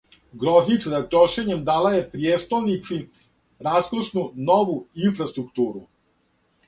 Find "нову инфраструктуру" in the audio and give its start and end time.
4.51-5.85